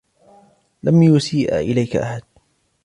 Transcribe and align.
لم 0.83 1.03
يسيء 1.03 1.55
إليك 1.55 1.95
أحد. 1.95 2.21